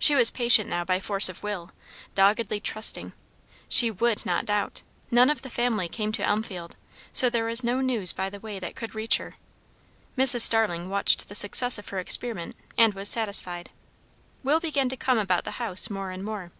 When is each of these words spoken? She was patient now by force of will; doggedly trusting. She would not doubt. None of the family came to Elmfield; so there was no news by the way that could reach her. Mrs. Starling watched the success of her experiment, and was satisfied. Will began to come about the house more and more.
She 0.00 0.16
was 0.16 0.32
patient 0.32 0.68
now 0.68 0.84
by 0.84 0.98
force 0.98 1.28
of 1.28 1.44
will; 1.44 1.70
doggedly 2.16 2.58
trusting. 2.58 3.12
She 3.68 3.92
would 3.92 4.26
not 4.26 4.44
doubt. 4.44 4.82
None 5.08 5.30
of 5.30 5.42
the 5.42 5.50
family 5.50 5.86
came 5.88 6.10
to 6.14 6.26
Elmfield; 6.26 6.76
so 7.12 7.30
there 7.30 7.44
was 7.44 7.62
no 7.62 7.80
news 7.80 8.12
by 8.12 8.28
the 8.28 8.40
way 8.40 8.58
that 8.58 8.74
could 8.74 8.96
reach 8.96 9.18
her. 9.18 9.36
Mrs. 10.18 10.40
Starling 10.40 10.88
watched 10.88 11.28
the 11.28 11.36
success 11.36 11.78
of 11.78 11.90
her 11.90 12.00
experiment, 12.00 12.56
and 12.76 12.94
was 12.94 13.08
satisfied. 13.08 13.70
Will 14.42 14.58
began 14.58 14.88
to 14.88 14.96
come 14.96 15.16
about 15.16 15.44
the 15.44 15.52
house 15.62 15.88
more 15.90 16.10
and 16.10 16.24
more. 16.24 16.50